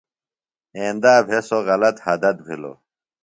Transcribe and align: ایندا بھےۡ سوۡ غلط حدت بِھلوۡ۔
ایندا 0.77 1.13
بھےۡ 1.27 1.43
سوۡ 1.47 1.63
غلط 1.67 1.97
حدت 2.05 2.37
بِھلوۡ۔ 2.45 2.77